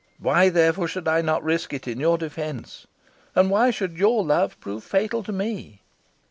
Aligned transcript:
Why, 0.17 0.49
therefore, 0.49 0.87
should 0.87 1.07
I 1.07 1.21
not 1.21 1.43
risk 1.43 1.73
it 1.73 1.87
in 1.87 1.99
your 1.99 2.17
defence? 2.17 2.87
And 3.35 3.51
why 3.51 3.69
should 3.69 3.99
your 3.99 4.25
love 4.25 4.59
prove 4.59 4.83
fatal 4.83 5.21
to 5.21 5.31
me?" 5.31 5.83